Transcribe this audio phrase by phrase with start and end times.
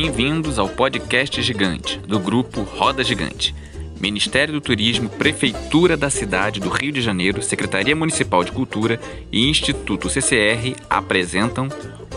[0.00, 3.52] Bem-vindos ao podcast Gigante, do grupo Roda Gigante.
[4.00, 9.00] Ministério do Turismo, Prefeitura da cidade do Rio de Janeiro, Secretaria Municipal de Cultura
[9.32, 11.66] e Instituto CCR apresentam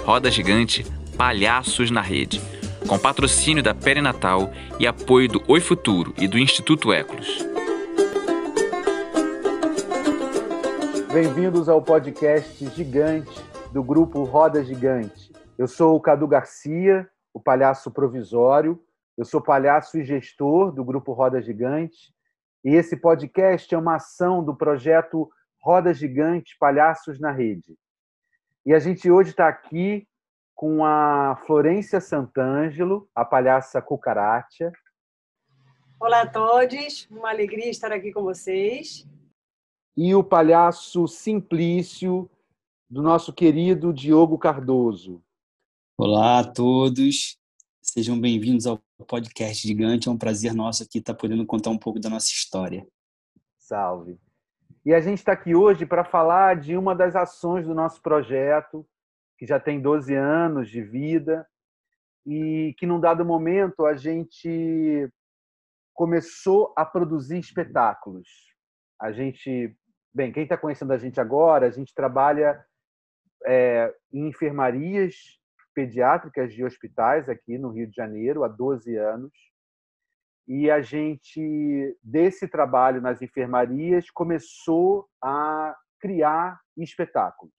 [0.06, 0.86] Roda Gigante
[1.18, 2.40] Palhaços na Rede,
[2.88, 7.44] com patrocínio da Perinatal e apoio do Oi Futuro e do Instituto Ecolos.
[11.12, 13.44] Bem-vindos ao podcast Gigante
[13.74, 15.32] do grupo Roda Gigante.
[15.58, 18.84] Eu sou o Cadu Garcia, o palhaço provisório
[19.18, 22.12] eu sou palhaço e gestor do Grupo Roda Gigante,
[22.64, 25.30] e esse podcast é uma ação do projeto
[25.62, 27.78] Roda Gigante Palhaços na Rede.
[28.66, 30.08] E a gente hoje está aqui
[30.56, 34.72] com a Florência Santângelo, a palhaça Cucaracha.
[36.00, 39.08] Olá a todos, uma alegria estar aqui com vocês.
[39.96, 42.28] E o palhaço Simplício,
[42.90, 45.22] do nosso querido Diogo Cardoso.
[46.04, 47.38] Olá a todos,
[47.80, 50.10] sejam bem-vindos ao podcast gigante.
[50.10, 52.88] É um prazer nosso aqui estar podendo contar um pouco da nossa história.
[53.60, 54.20] Salve.
[54.84, 58.84] E a gente está aqui hoje para falar de uma das ações do nosso projeto,
[59.38, 61.48] que já tem 12 anos de vida,
[62.26, 65.08] e que num dado momento a gente
[65.94, 68.28] começou a produzir espetáculos.
[69.00, 69.78] A gente,
[70.12, 72.60] bem, quem está conhecendo a gente agora, a gente trabalha
[73.46, 75.40] é, em enfermarias
[75.82, 79.32] pediátricas de hospitais aqui no Rio de Janeiro há 12 anos.
[80.48, 87.54] E a gente, desse trabalho nas enfermarias, começou a criar espetáculos.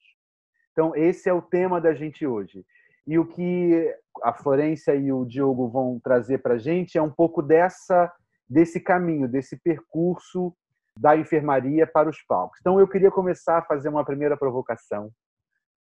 [0.71, 2.65] Então, esse é o tema da gente hoje.
[3.07, 3.93] E o que
[4.23, 8.13] a Florência e o Diogo vão trazer para a gente é um pouco dessa,
[8.49, 10.55] desse caminho, desse percurso
[10.97, 12.59] da enfermaria para os palcos.
[12.61, 15.11] Então, eu queria começar a fazer uma primeira provocação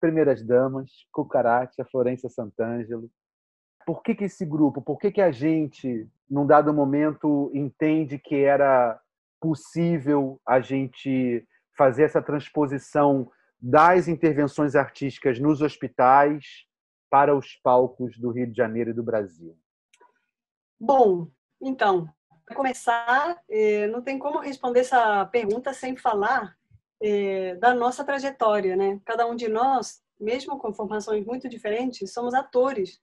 [0.04, 3.10] primeiras damas, Cucaracha, Florência Santangelo.
[3.86, 8.36] Por que, que esse grupo, por que, que a gente, num dado momento, entende que
[8.36, 9.00] era
[9.40, 16.66] possível a gente fazer essa transposição das intervenções artísticas nos hospitais
[17.10, 19.56] para os palcos do Rio de Janeiro e do Brasil?
[20.78, 21.28] Bom,
[21.62, 22.06] então,
[22.44, 26.54] para começar, eh, não tem como responder essa pergunta sem falar
[27.02, 29.00] é, da nossa trajetória, né?
[29.04, 33.00] Cada um de nós, mesmo com formações muito diferentes, somos atores.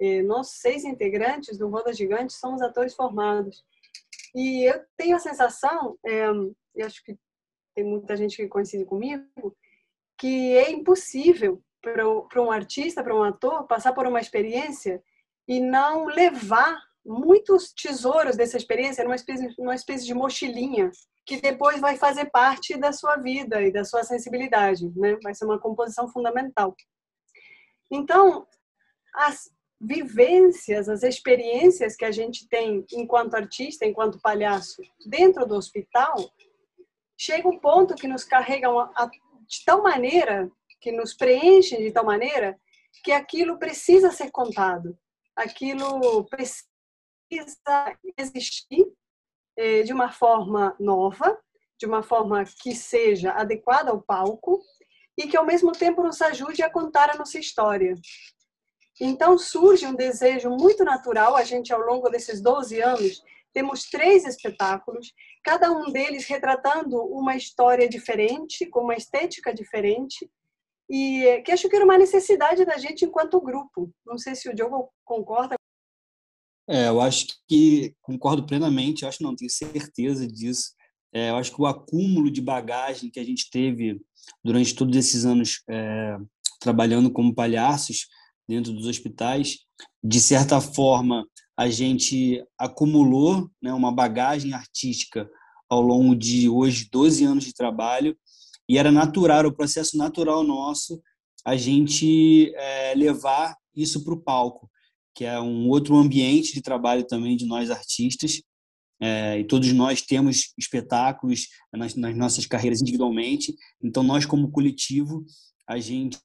[0.00, 3.64] É, nós seis integrantes do Roda Gigante somos atores formados.
[4.34, 6.24] E eu tenho a sensação, é,
[6.74, 7.18] e acho que
[7.74, 9.56] tem muita gente que coincide comigo,
[10.18, 15.02] que é impossível para um artista, para um ator, passar por uma experiência
[15.48, 20.90] e não levar muitos tesouros dessa experiência numa espécie, numa espécie de mochilinha
[21.24, 25.16] que depois vai fazer parte da sua vida e da sua sensibilidade, né?
[25.22, 26.74] Vai ser uma composição fundamental.
[27.90, 28.46] Então,
[29.14, 36.14] as vivências, as experiências que a gente tem enquanto artista, enquanto palhaço, dentro do hospital,
[37.18, 38.88] chega um ponto que nos carregam
[39.48, 42.58] de tal maneira, que nos preenchem de tal maneira,
[43.04, 44.96] que aquilo precisa ser contado,
[45.36, 46.71] aquilo precisa
[48.18, 48.86] existir
[49.56, 51.38] é, de uma forma nova,
[51.78, 54.60] de uma forma que seja adequada ao palco
[55.18, 57.94] e que ao mesmo tempo nos ajude a contar a nossa história.
[59.00, 63.22] Então surge um desejo muito natural, a gente ao longo desses 12 anos
[63.52, 65.12] temos três espetáculos,
[65.44, 70.30] cada um deles retratando uma história diferente, com uma estética diferente,
[70.88, 73.90] e que acho que era uma necessidade da gente enquanto grupo.
[74.06, 75.56] Não sei se o Diogo concorda
[76.68, 80.72] é, eu acho que concordo plenamente, acho não, tenho certeza disso.
[81.12, 84.00] É, eu acho que o acúmulo de bagagem que a gente teve
[84.42, 86.16] durante todos esses anos é,
[86.60, 88.06] trabalhando como palhaços
[88.48, 89.58] dentro dos hospitais,
[90.02, 95.28] de certa forma, a gente acumulou né, uma bagagem artística
[95.68, 98.16] ao longo de hoje 12 anos de trabalho
[98.68, 101.02] e era natural, o processo natural nosso,
[101.44, 104.70] a gente é, levar isso para o palco
[105.14, 108.40] que é um outro ambiente de trabalho também de nós artistas.
[109.00, 113.54] É, e todos nós temos espetáculos nas, nas, nossas carreiras individualmente.
[113.82, 115.24] Então, nós, como coletivo,
[115.68, 116.18] a gente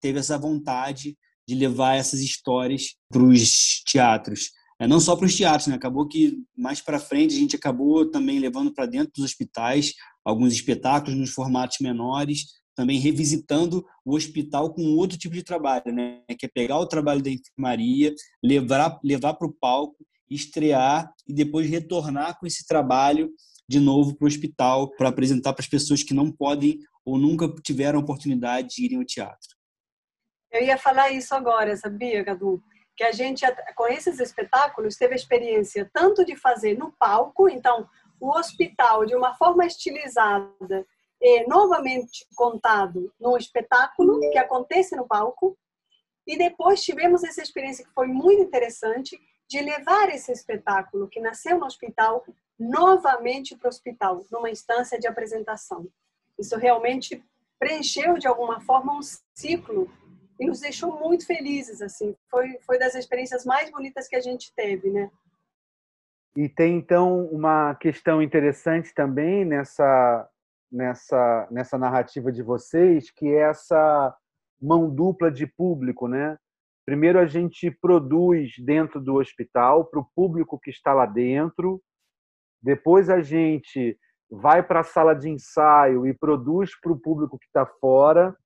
[0.00, 1.16] teve essa vontade
[1.46, 4.50] de levar essas histórias para os teatros.
[4.80, 5.74] É, não só para os teatros, né?
[5.74, 9.94] acabou que mais para frente a gente acabou também levando para dentro dos hospitais
[10.24, 12.46] alguns espetáculos nos formatos menores,
[12.78, 16.22] também revisitando o hospital com outro tipo de trabalho, né?
[16.38, 19.96] que é pegar o trabalho da enfermaria, levar, levar para o palco,
[20.30, 23.32] estrear e depois retornar com esse trabalho
[23.68, 27.52] de novo para o hospital para apresentar para as pessoas que não podem ou nunca
[27.64, 29.48] tiveram oportunidade de irem ao teatro.
[30.52, 32.62] Eu ia falar isso agora, sabia, Cadu?
[32.96, 37.88] que a gente, com esses espetáculos, teve a experiência tanto de fazer no palco, então,
[38.20, 40.86] o hospital de uma forma estilizada,
[41.20, 45.56] e novamente contado no espetáculo que acontece no palco,
[46.26, 49.18] e depois tivemos essa experiência que foi muito interessante
[49.48, 52.24] de levar esse espetáculo que nasceu no hospital
[52.58, 55.88] novamente para o hospital, numa instância de apresentação.
[56.38, 57.24] Isso realmente
[57.58, 59.00] preencheu de alguma forma um
[59.34, 59.90] ciclo
[60.38, 62.14] e nos deixou muito felizes assim.
[62.30, 65.10] Foi foi das experiências mais bonitas que a gente teve, né?
[66.36, 70.28] E tem então uma questão interessante também nessa
[70.70, 74.14] nessa nessa narrativa de vocês, que é essa
[74.60, 76.36] mão dupla de público, né?
[76.84, 81.82] Primeiro a gente produz dentro do hospital para o público que está lá dentro,
[82.62, 83.98] depois a gente
[84.30, 88.36] vai para a sala de ensaio e produz para o público que está fora,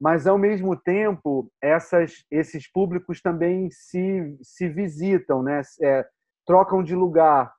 [0.00, 5.62] mas ao mesmo tempo essas, esses públicos também se, se visitam, né?
[5.82, 6.06] É,
[6.46, 7.52] trocam de lugar,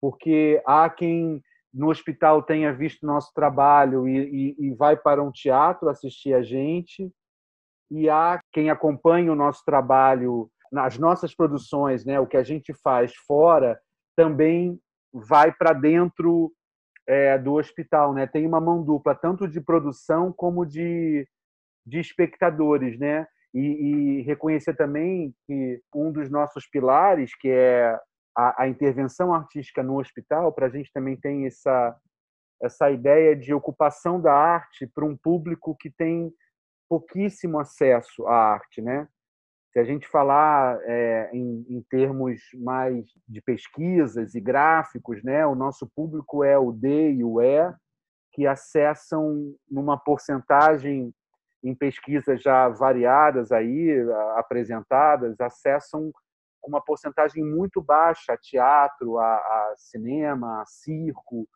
[0.00, 1.42] porque há quem
[1.72, 6.42] no hospital tenha visto nosso trabalho e, e, e vai para um teatro assistir a
[6.42, 7.10] gente,
[7.90, 12.20] e há quem acompanha o nosso trabalho nas nossas produções, né?
[12.20, 13.80] O que a gente faz fora
[14.14, 14.78] também
[15.12, 16.52] vai para dentro
[17.06, 18.26] é, do hospital, né?
[18.26, 21.26] Tem uma mão dupla tanto de produção como de
[21.88, 23.26] de espectadores, né?
[23.54, 27.98] E, e, reconhecer também que um dos nossos pilares, que é
[28.38, 31.96] a, a intervenção artística no hospital, para a gente também tem essa
[32.60, 36.32] essa ideia de ocupação da arte para um público que tem
[36.88, 39.08] pouquíssimo acesso à arte, né?
[39.72, 45.54] Se a gente falar é, em, em, termos mais de pesquisas e gráficos, né, o
[45.54, 47.72] nosso público é o D e o E,
[48.32, 51.14] que acessam numa porcentagem
[51.62, 54.00] em pesquisas já variadas aí
[54.36, 56.10] apresentadas acessam
[56.64, 61.48] uma porcentagem muito baixa a teatro, a, a, cinema, a circo.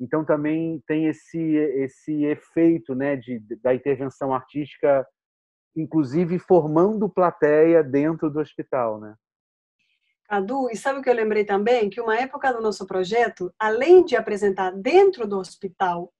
[0.00, 5.06] Então também tem esse esse efeito, né, de, da intervenção artística,
[5.76, 9.14] inclusive formando plateia dentro do hospital, né?
[10.28, 11.88] Cadu, e sabe o que eu lembrei também?
[11.88, 16.12] Que uma época do nosso projeto, além de apresentar dentro do hospital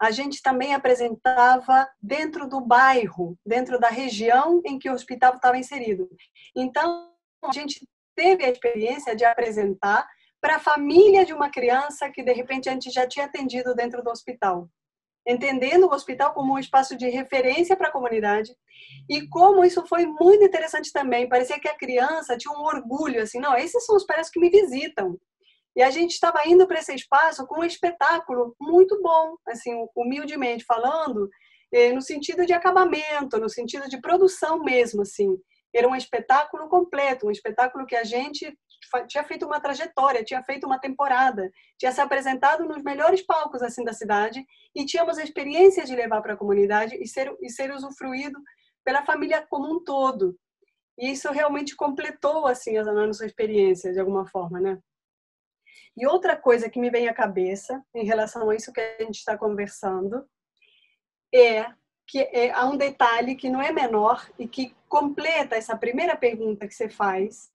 [0.00, 5.58] a gente também apresentava dentro do bairro, dentro da região em que o hospital estava
[5.58, 6.08] inserido.
[6.54, 7.12] Então,
[7.44, 10.08] a gente teve a experiência de apresentar
[10.40, 14.02] para a família de uma criança que de repente a gente já tinha atendido dentro
[14.02, 14.68] do hospital.
[15.26, 18.54] Entendendo o hospital como um espaço de referência para a comunidade
[19.10, 21.28] e como isso foi muito interessante também.
[21.28, 24.48] Parecia que a criança tinha um orgulho, assim, não, esses são os pais que me
[24.48, 25.18] visitam.
[25.74, 30.64] E a gente estava indo para esse espaço com um espetáculo muito bom, assim, humildemente
[30.64, 31.28] falando,
[31.72, 35.36] eh, no sentido de acabamento, no sentido de produção mesmo, assim.
[35.76, 38.56] Era um espetáculo completo, um espetáculo que a gente
[39.08, 43.84] tinha feito uma trajetória, tinha feito uma temporada, tinha se apresentado nos melhores palcos assim
[43.84, 44.44] da cidade
[44.74, 48.38] e tínhamos a experiência de levar para a comunidade e ser e ser usufruído
[48.84, 50.38] pela família como um todo.
[50.98, 54.78] E isso realmente completou assim a nossa experiência de alguma forma, né?
[55.96, 59.16] E outra coisa que me vem à cabeça em relação a isso que a gente
[59.16, 60.26] está conversando
[61.34, 61.66] é
[62.06, 66.66] que é, há um detalhe que não é menor e que completa essa primeira pergunta
[66.66, 67.50] que você faz,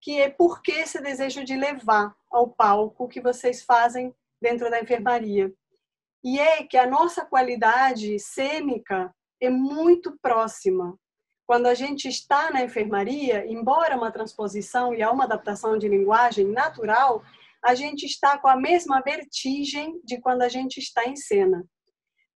[0.00, 4.80] que é por que esse desejo de levar ao palco que vocês fazem dentro da
[4.80, 5.54] enfermaria.
[6.24, 10.98] E é que a nossa qualidade cênica é muito próxima.
[11.46, 16.48] Quando a gente está na enfermaria, embora uma transposição e há uma adaptação de linguagem
[16.48, 17.22] natural,
[17.64, 21.64] a gente está com a mesma vertigem de quando a gente está em cena,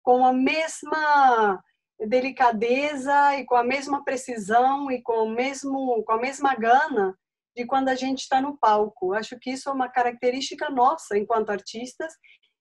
[0.03, 1.63] com a mesma
[1.99, 7.17] delicadeza e com a mesma precisão e com o mesmo com a mesma gana
[7.55, 9.13] de quando a gente está no palco.
[9.13, 12.13] Acho que isso é uma característica nossa enquanto artistas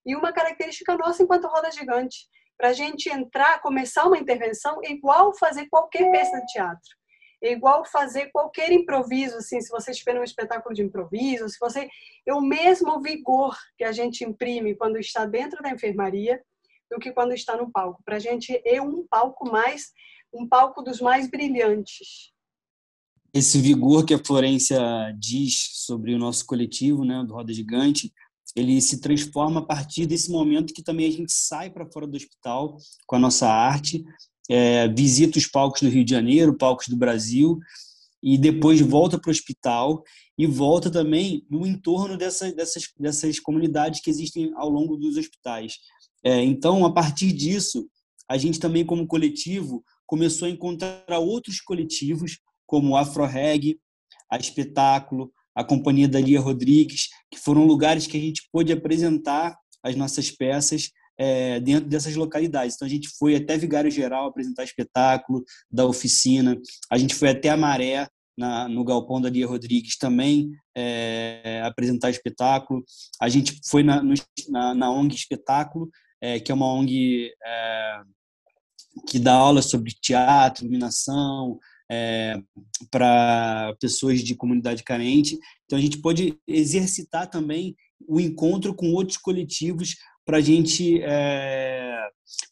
[0.05, 2.27] e uma característica nossa enquanto roda gigante.
[2.57, 6.95] Para a gente entrar, começar uma intervenção, é igual fazer qualquer peça de teatro
[7.45, 11.87] é igual fazer qualquer improviso, assim, se você estiver num espetáculo de improviso, se você
[12.25, 16.41] é o mesmo vigor que a gente imprime quando está dentro da enfermaria
[16.95, 18.01] do que quando está no palco.
[18.03, 19.91] Para a gente é um palco mais,
[20.33, 22.31] um palco dos mais brilhantes.
[23.33, 24.79] Esse vigor que a Florência
[25.19, 28.13] diz sobre o nosso coletivo, né, do Roda Gigante,
[28.55, 32.15] ele se transforma a partir desse momento que também a gente sai para fora do
[32.15, 34.05] hospital com a nossa arte
[34.49, 37.59] é, visita os palcos do Rio de Janeiro, palcos do Brasil,
[38.25, 40.03] e depois volta para o hospital
[40.35, 45.75] e volta também no entorno dessa, dessas, dessas comunidades que existem ao longo dos hospitais.
[46.23, 47.87] É, então, a partir disso,
[48.27, 53.79] a gente também, como coletivo, começou a encontrar outros coletivos como Afro Reg,
[54.31, 59.55] a Espetáculo, a Companhia da Lia Rodrigues, que foram lugares que a gente pôde apresentar
[59.83, 62.75] as nossas peças é, dentro dessas localidades.
[62.75, 67.49] Então, a gente foi até Vigário Geral apresentar espetáculo da oficina, a gente foi até
[67.49, 72.83] a Maré, na, no Galpão da Lia Rodrigues, também é, apresentar espetáculo.
[73.21, 74.13] A gente foi na, no,
[74.49, 75.89] na, na ONG Espetáculo,
[76.21, 78.01] é, que é uma ONG é,
[79.07, 82.41] que dá aulas sobre teatro, iluminação, é,
[82.89, 85.37] para pessoas de comunidade carente.
[85.65, 87.75] Então, a gente pode exercitar também
[88.07, 92.01] o encontro com outros coletivos para a gente é,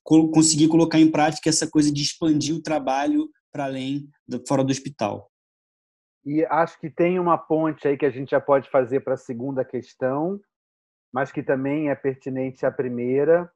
[0.04, 4.72] conseguir colocar em prática essa coisa de expandir o trabalho para além, do, fora do
[4.72, 5.32] hospital.
[6.26, 9.18] E acho que tem uma ponte aí que a gente já pode fazer para a
[9.18, 10.40] segunda questão,
[11.12, 13.52] mas que também é pertinente à primeira,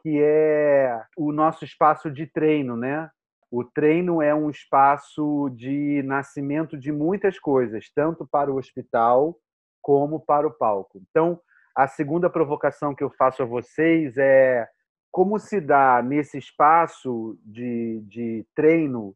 [0.00, 3.10] que é o nosso espaço de treino, né?
[3.50, 9.38] O treino é um espaço de nascimento de muitas coisas, tanto para o hospital
[9.82, 11.00] como para o palco.
[11.10, 11.40] Então,
[11.74, 14.68] a segunda provocação que eu faço a vocês é
[15.10, 19.14] como se dá nesse espaço de, de treino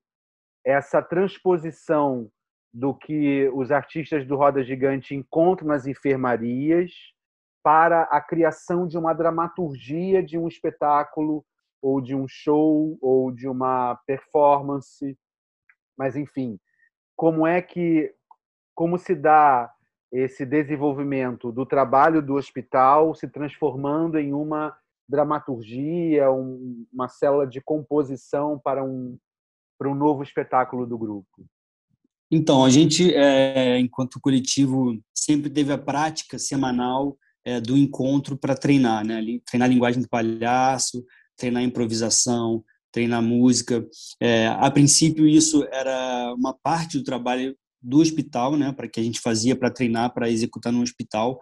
[0.65, 2.31] essa transposição
[2.73, 6.93] do que os artistas do Roda Gigante encontram nas enfermarias
[7.63, 11.45] para a criação de uma dramaturgia de um espetáculo
[11.81, 15.17] ou de um show ou de uma performance
[15.97, 16.59] mas enfim
[17.15, 18.15] como é que
[18.75, 19.71] como se dá
[20.13, 24.77] esse desenvolvimento do trabalho do hospital se transformando em uma
[25.09, 29.19] dramaturgia, um, uma célula de composição para um,
[29.79, 31.47] para um novo espetáculo do grupo?
[32.35, 38.55] Então, a gente, é, enquanto coletivo, sempre teve a prática semanal é, do encontro para
[38.55, 39.23] treinar, né?
[39.45, 41.05] Treinar linguagem do palhaço,
[41.37, 43.87] treinar improvisação, treinar música.
[44.19, 49.03] É, a princípio, isso era uma parte do trabalho do hospital, né, para que a
[49.03, 51.39] gente fazia para treinar, para executar no hospital.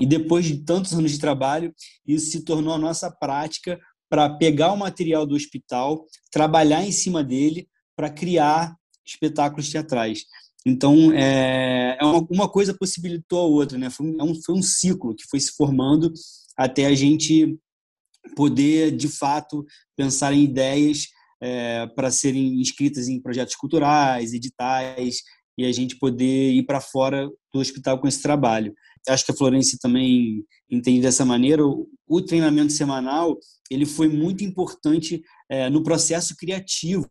[0.00, 1.72] E depois de tantos anos de trabalho,
[2.06, 7.22] isso se tornou a nossa prática para pegar o material do hospital, trabalhar em cima
[7.22, 8.74] dele para criar
[9.04, 10.24] espetáculos teatrais.
[10.66, 13.90] Então, é, é uma, uma, coisa possibilitou a outra, né?
[13.90, 16.10] Foi um, é foi um ciclo que foi se formando
[16.56, 17.58] até a gente
[18.34, 19.64] poder, de fato,
[19.96, 21.08] pensar em ideias
[21.42, 25.18] é, para serem inscritas em projetos culturais, editais
[25.58, 28.74] e a gente poder ir para fora do hospital com esse trabalho.
[29.06, 31.62] Acho que a Florence também entende dessa maneira.
[31.66, 33.38] O, treinamento semanal
[33.70, 37.06] ele foi muito importante é, no processo criativo,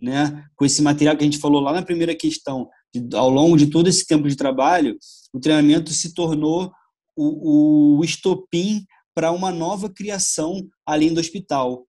[0.00, 0.44] né?
[0.56, 3.66] Com esse material que a gente falou lá na primeira questão, de, ao longo de
[3.66, 4.96] todo esse tempo de trabalho,
[5.32, 6.72] o treinamento se tornou
[7.16, 11.84] o, o estopim para uma nova criação além do hospital.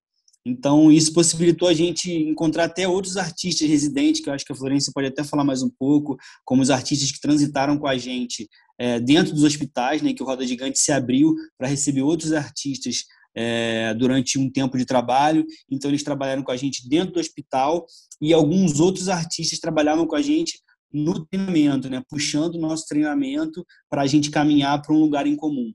[0.45, 4.55] Então, isso possibilitou a gente encontrar até outros artistas residentes, que eu acho que a
[4.55, 8.49] Florência pode até falar mais um pouco, como os artistas que transitaram com a gente
[8.79, 13.03] é, dentro dos hospitais, né, que o Roda Gigante se abriu para receber outros artistas
[13.35, 15.45] é, durante um tempo de trabalho.
[15.69, 17.85] Então, eles trabalharam com a gente dentro do hospital
[18.21, 20.59] e alguns outros artistas trabalhavam com a gente
[20.91, 25.35] no treinamento, né, puxando o nosso treinamento para a gente caminhar para um lugar em
[25.35, 25.71] comum.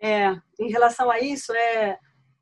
[0.00, 1.98] É, em relação a isso, é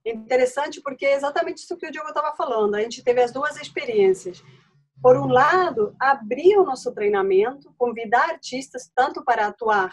[0.06, 2.75] interessante porque é exatamente isso que o Diogo estava falando.
[2.75, 4.42] A gente teve as duas experiências.
[5.02, 9.90] Por um lado, abrir o nosso treinamento, convidar artistas tanto para atuar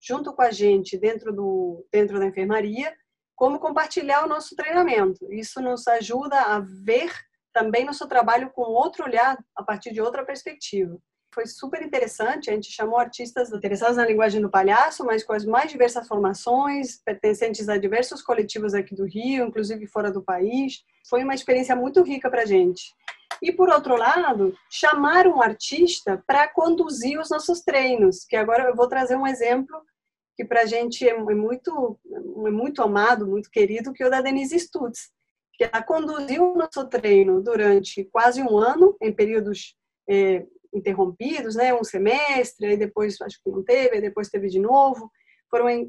[0.00, 2.92] junto com a gente dentro do dentro da enfermaria,
[3.38, 5.32] como compartilhar o nosso treinamento.
[5.32, 7.12] Isso nos ajuda a ver
[7.52, 10.98] também nosso trabalho com outro olhar, a partir de outra perspectiva
[11.38, 12.50] foi super interessante.
[12.50, 17.00] A gente chamou artistas interessados na linguagem do palhaço, mas com as mais diversas formações,
[17.04, 20.82] pertencentes a diversos coletivos aqui do Rio, inclusive fora do país.
[21.08, 22.92] Foi uma experiência muito rica para a gente.
[23.40, 28.74] E, por outro lado, chamar um artista para conduzir os nossos treinos, que agora eu
[28.74, 29.80] vou trazer um exemplo
[30.38, 32.07] que para a gente é muito, é
[32.38, 35.10] muito amado, muito querido, que é o da Denise Stutz,
[35.54, 39.74] que ela conduziu o nosso treino durante quase um ano, em períodos
[40.08, 41.74] é, interrompidos, né?
[41.74, 45.10] Um semestre, aí depois acho que não teve, aí depois teve de novo.
[45.50, 45.86] Foram é,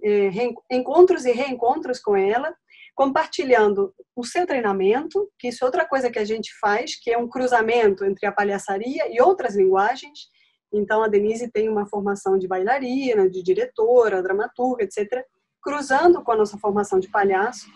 [0.72, 2.54] encontros e reencontros com ela,
[2.96, 7.18] compartilhando o seu treinamento, que isso é outra coisa que a gente faz, que é
[7.18, 10.28] um cruzamento entre a palhaçaria e outras linguagens.
[10.72, 15.26] Então, a Denise tem uma formação de bailarina, de diretora, dramaturga, etc.,
[15.62, 17.70] cruzando com a nossa formação de palhaço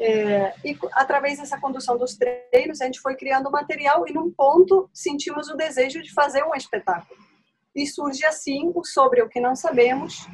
[0.00, 4.88] é, e através dessa condução dos treinos, a gente foi criando material e, num ponto,
[4.94, 7.20] sentimos o desejo de fazer um espetáculo.
[7.76, 10.26] E surge assim o Sobre o que Não Sabemos,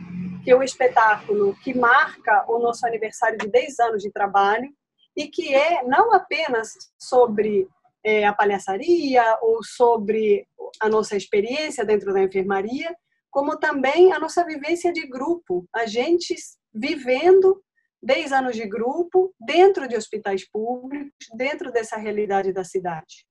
[0.45, 4.71] que é o espetáculo que marca o nosso aniversário de 10 anos de trabalho
[5.17, 7.69] e que é não apenas sobre
[8.05, 10.47] é, a palhaçaria ou sobre
[10.81, 12.95] a nossa experiência dentro da enfermaria,
[13.33, 16.37] como também a nossa vivência de grupo, a gente
[16.77, 17.63] vivendo
[18.03, 23.27] 10 anos de grupo dentro de hospitais públicos, dentro dessa realidade da cidade.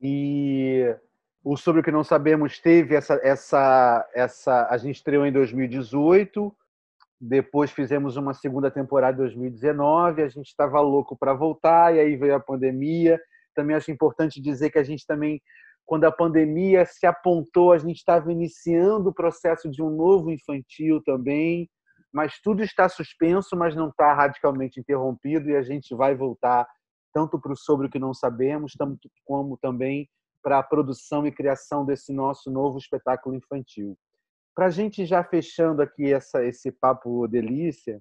[0.00, 0.94] E
[1.42, 3.18] o Sobre o que Não Sabemos teve essa.
[3.22, 6.54] essa, essa a gente estreou em 2018,
[7.20, 12.16] depois fizemos uma segunda temporada em 2019, a gente estava louco para voltar, e aí
[12.16, 13.20] veio a pandemia.
[13.54, 15.40] Também acho importante dizer que a gente também,
[15.84, 21.02] quando a pandemia se apontou, a gente estava iniciando o processo de um novo infantil
[21.02, 21.68] também,
[22.12, 26.66] mas tudo está suspenso, mas não está radicalmente interrompido, e a gente vai voltar
[27.12, 28.72] tanto para o Sobre o que Não Sabemos,
[29.24, 30.08] como também
[30.42, 33.96] para a produção e criação desse nosso novo espetáculo infantil.
[34.54, 38.00] Para a gente já fechando aqui essa, esse papo delícia,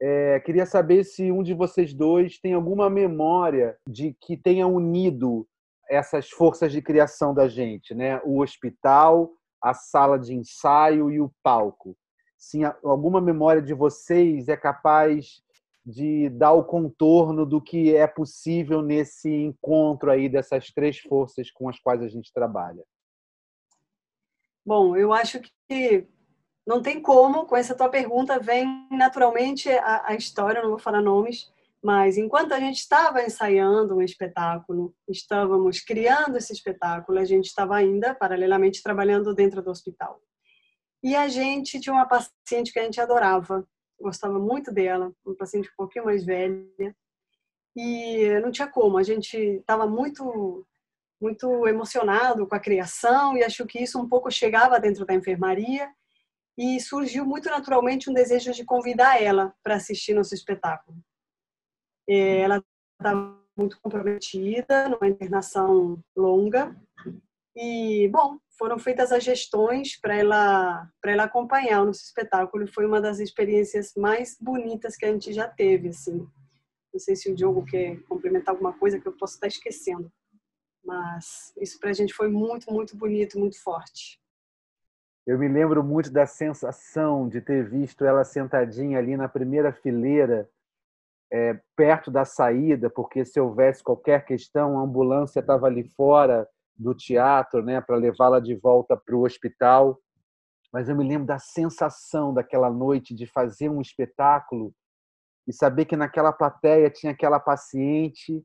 [0.00, 5.46] é, queria saber se um de vocês dois tem alguma memória de que tenha unido
[5.90, 8.20] essas forças de criação da gente, né?
[8.24, 9.30] O hospital,
[9.62, 11.96] a sala de ensaio e o palco.
[12.38, 15.42] Se alguma memória de vocês é capaz
[15.84, 21.68] de dar o contorno do que é possível nesse encontro aí dessas três forças com
[21.68, 22.84] as quais a gente trabalha?
[24.64, 26.06] Bom, eu acho que
[26.66, 31.00] não tem como, com essa tua pergunta, vem naturalmente a, a história, não vou falar
[31.00, 31.50] nomes,
[31.82, 37.74] mas enquanto a gente estava ensaiando um espetáculo, estávamos criando esse espetáculo, a gente estava
[37.76, 40.20] ainda, paralelamente, trabalhando dentro do hospital.
[41.02, 43.66] E a gente tinha uma paciente que a gente adorava,
[44.00, 46.96] gostava muito dela, uma paciente um pouquinho mais velha,
[47.76, 50.66] e não tinha como, a gente estava muito
[51.20, 55.92] muito emocionado com a criação e acho que isso um pouco chegava dentro da enfermaria.
[56.56, 60.98] E surgiu muito naturalmente um desejo de convidar ela para assistir nosso espetáculo.
[62.08, 62.64] É, ela
[63.00, 66.76] estava muito comprometida numa internação longa.
[67.54, 72.64] E bom foram feitas as gestões para ela para ela acompanhar o nosso espetáculo.
[72.64, 76.26] E foi uma das experiências mais bonitas que a gente já teve assim.
[76.92, 80.10] Não sei se o Diogo quer complementar alguma coisa que eu posso estar esquecendo
[80.88, 84.18] mas isso para a gente foi muito muito bonito muito forte.
[85.26, 90.48] Eu me lembro muito da sensação de ter visto ela sentadinha ali na primeira fileira
[91.30, 96.94] é, perto da saída porque se houvesse qualquer questão a ambulância estava ali fora do
[96.94, 99.98] teatro, né, para levá-la de volta para o hospital.
[100.72, 104.72] Mas eu me lembro da sensação daquela noite de fazer um espetáculo
[105.46, 108.44] e saber que naquela plateia tinha aquela paciente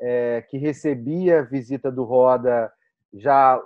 [0.00, 2.70] é, que recebia a visita do Roda
[3.14, 3.60] já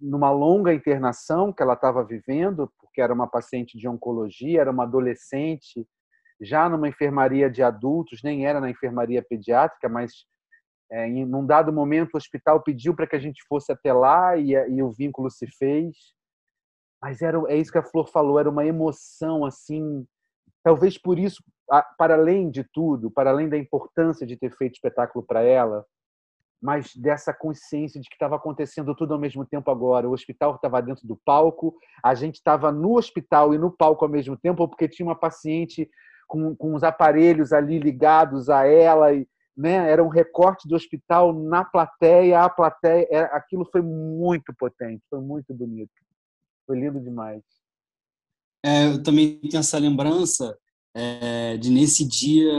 [0.00, 4.84] numa longa internação que ela estava vivendo, porque era uma paciente de oncologia, era uma
[4.84, 5.86] adolescente,
[6.40, 10.24] já numa enfermaria de adultos, nem era na enfermaria pediátrica, mas
[10.90, 14.36] é, em um dado momento, o hospital pediu para que a gente fosse até lá
[14.36, 15.96] e, e, o vínculo se fez.
[17.00, 20.04] Mas era, é isso que a Flor falou, era uma emoção assim.
[20.64, 21.42] Talvez por isso,
[21.96, 25.86] para além de tudo, para além da importância de ter feito espetáculo para ela,
[26.60, 30.08] mas dessa consciência de que estava acontecendo tudo ao mesmo tempo agora.
[30.08, 31.74] O hospital estava dentro do palco,
[32.04, 35.88] a gente estava no hospital e no palco ao mesmo tempo, porque tinha uma paciente
[36.26, 39.26] com, com os aparelhos ali ligados a ela e,
[39.60, 39.90] né?
[39.90, 45.20] Era um recorte do hospital na plateia, a plateia, era, aquilo foi muito potente, foi
[45.20, 45.92] muito bonito,
[46.66, 47.42] foi lindo demais.
[48.64, 50.56] É, eu também tenho essa lembrança
[50.94, 52.50] é, de nesse dia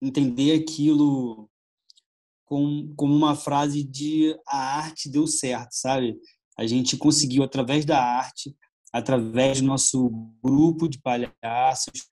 [0.00, 1.50] entender aquilo
[2.44, 6.16] como, como uma frase de a arte deu certo, sabe?
[6.56, 8.54] A gente conseguiu através da arte,
[8.92, 10.08] através do nosso
[10.40, 12.08] grupo de palhaços,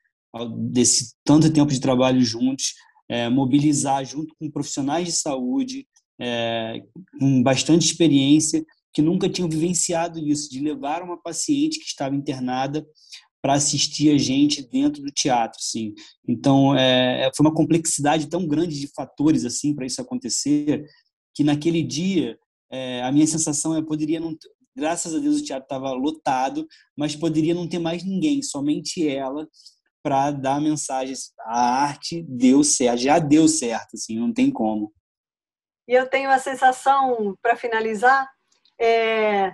[0.73, 2.75] desse tanto tempo de trabalho juntos,
[3.13, 5.87] é, mobilizar junto com profissionais de saúde
[6.19, 6.83] é,
[7.21, 12.87] com bastante experiência que nunca tinham vivenciado isso, de levar uma paciente que estava internada
[13.43, 15.93] para assistir a gente dentro do teatro, sim.
[16.27, 20.83] Então, é, é, foi uma complexidade tão grande de fatores assim para isso acontecer
[21.35, 22.39] que naquele dia
[22.71, 24.35] é, a minha sensação é poderia não,
[24.75, 29.47] graças a Deus o teatro estava lotado, mas poderia não ter mais ninguém, somente ela
[30.03, 31.33] para dar mensagens.
[31.41, 34.93] A arte deu certo, já deu certo, assim, não tem como.
[35.89, 38.29] E eu tenho a sensação, para finalizar,
[38.81, 39.53] é,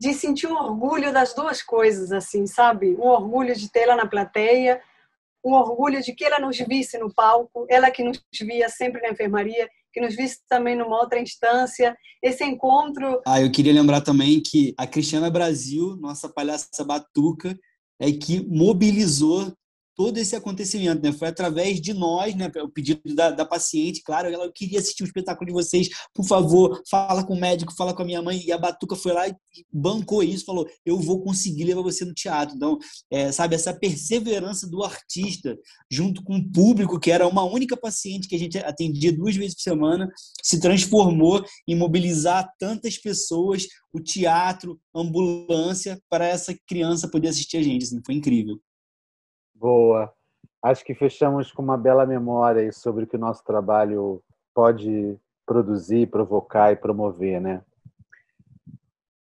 [0.00, 2.96] de sentir um orgulho das duas coisas, assim, sabe?
[2.96, 4.80] Um orgulho de tê-la na plateia,
[5.44, 9.10] um orgulho de que ela nos visse no palco, ela que nos via sempre na
[9.10, 13.20] enfermaria, que nos visse também numa outra instância, esse encontro.
[13.26, 17.58] Ah, eu queria lembrar também que a Cristiana Brasil, nossa palhaça batuca,
[18.00, 19.52] é que mobilizou
[19.96, 21.12] todo esse acontecimento, né?
[21.12, 22.50] Foi através de nós, né?
[22.62, 25.88] O pedido da, da paciente, claro, ela eu queria assistir o um espetáculo de vocês,
[26.14, 28.42] por favor, fala com o médico, fala com a minha mãe.
[28.44, 29.34] E a Batuca foi lá e
[29.72, 32.56] bancou isso, falou: eu vou conseguir levar você no teatro.
[32.56, 32.78] Então,
[33.10, 35.58] é, sabe, essa perseverança do artista
[35.90, 39.54] junto com o público, que era uma única paciente que a gente atendia duas vezes
[39.54, 40.08] por semana,
[40.42, 47.62] se transformou em mobilizar tantas pessoas, o teatro, ambulância, para essa criança poder assistir a
[47.62, 47.84] gente.
[47.84, 48.60] Assim, foi incrível.
[49.60, 50.10] Boa.
[50.62, 54.22] Acho que fechamos com uma bela memória sobre o que o nosso trabalho
[54.54, 57.62] pode produzir, provocar e promover, né?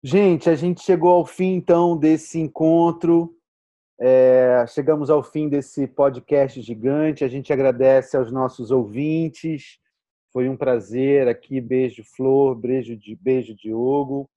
[0.04, 3.34] Gente, a gente chegou ao fim então desse encontro.
[3.98, 7.24] É, chegamos ao fim desse podcast gigante.
[7.24, 9.78] A gente agradece aos nossos ouvintes.
[10.34, 11.62] Foi um prazer aqui.
[11.62, 12.54] Beijo, Flor.
[12.54, 14.28] Beijo, beijo Diogo.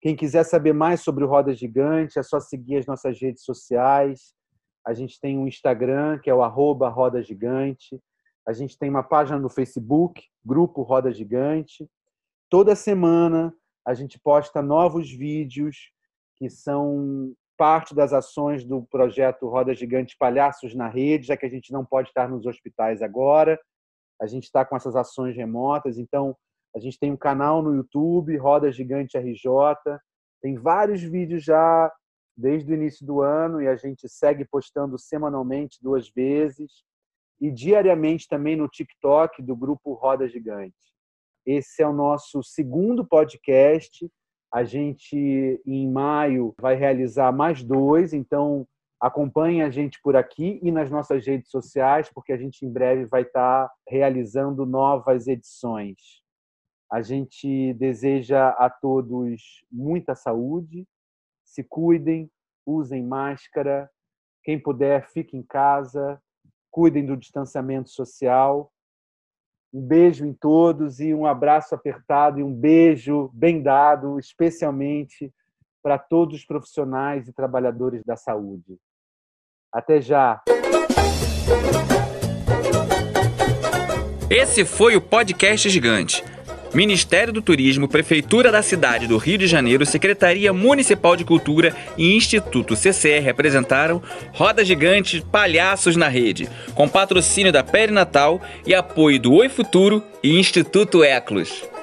[0.00, 4.32] Quem quiser saber mais sobre o Roda Gigante, é só seguir as nossas redes sociais.
[4.86, 8.00] A gente tem um Instagram, que é o arroba Roda Gigante.
[8.46, 11.88] A gente tem uma página no Facebook, Grupo Roda Gigante.
[12.50, 13.54] Toda semana
[13.86, 15.90] a gente posta novos vídeos
[16.36, 21.48] que são parte das ações do projeto Roda Gigante Palhaços na Rede, já que a
[21.50, 23.58] gente não pode estar nos hospitais agora.
[24.20, 26.36] A gente está com essas ações remotas, então
[26.74, 29.48] a gente tem um canal no YouTube, Roda Gigante RJ.
[30.42, 31.90] Tem vários vídeos já
[32.36, 36.84] desde o início do ano e a gente segue postando semanalmente duas vezes
[37.40, 40.74] e diariamente também no TikTok do grupo Roda Gigante.
[41.46, 44.10] Esse é o nosso segundo podcast.
[44.52, 48.66] A gente em maio vai realizar mais dois, então
[49.00, 53.04] acompanhe a gente por aqui e nas nossas redes sociais, porque a gente em breve
[53.04, 56.22] vai estar realizando novas edições.
[56.90, 60.86] A gente deseja a todos muita saúde,
[61.54, 62.28] se cuidem,
[62.66, 63.88] usem máscara.
[64.42, 66.20] Quem puder, fique em casa,
[66.70, 68.72] cuidem do distanciamento social.
[69.72, 75.32] Um beijo em todos e um abraço apertado e um beijo bem dado, especialmente
[75.82, 78.76] para todos os profissionais e trabalhadores da saúde.
[79.72, 80.42] Até já!
[84.30, 86.24] Esse foi o podcast gigante.
[86.74, 92.16] Ministério do Turismo, Prefeitura da cidade do Rio de Janeiro, Secretaria Municipal de Cultura e
[92.16, 99.34] Instituto CCR apresentaram Roda Gigante Palhaços na Rede, com patrocínio da Natal e apoio do
[99.34, 101.73] Oi Futuro e Instituto Eclos.